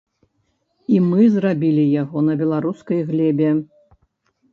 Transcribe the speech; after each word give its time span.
І 0.93 1.01
мы 1.09 1.27
зрабілі 1.35 1.83
яго 2.03 2.23
на 2.29 2.33
беларускай 2.41 2.99
глебе. 3.11 3.51